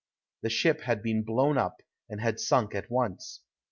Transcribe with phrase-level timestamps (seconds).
[0.41, 3.41] The ship had been blown up and had sunk at once.